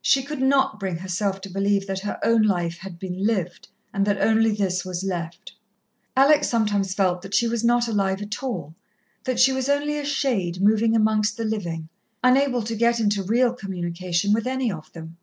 She 0.00 0.24
could 0.24 0.40
not 0.42 0.80
bring 0.80 0.96
herself 0.96 1.40
to 1.42 1.48
believe 1.48 1.86
that 1.86 2.00
her 2.00 2.18
own 2.24 2.42
life 2.42 2.78
had 2.78 2.98
been 2.98 3.24
lived, 3.24 3.68
and 3.94 4.04
that 4.08 4.20
only 4.20 4.50
this 4.50 4.84
was 4.84 5.04
left. 5.04 5.52
Alex 6.16 6.48
sometimes 6.48 6.94
felt 6.94 7.22
that 7.22 7.32
she 7.32 7.46
was 7.46 7.62
not 7.62 7.86
alive 7.86 8.20
at 8.20 8.42
all 8.42 8.74
that 9.22 9.38
she 9.38 9.52
was 9.52 9.68
only 9.68 9.96
a 9.98 10.04
shade 10.04 10.60
moving 10.60 10.96
amongst 10.96 11.36
the 11.36 11.44
living, 11.44 11.88
unable 12.24 12.62
to 12.62 12.74
get 12.74 12.98
into 12.98 13.22
real 13.22 13.52
communication 13.52 14.32
with 14.32 14.48
any 14.48 14.72
of 14.72 14.92
them. 14.94 15.16